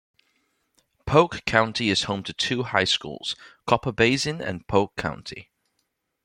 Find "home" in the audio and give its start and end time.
2.05-2.23